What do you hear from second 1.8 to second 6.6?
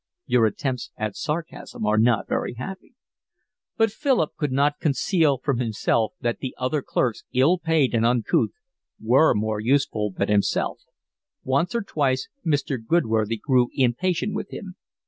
are not very happy." But Philip could not conceal from himself that the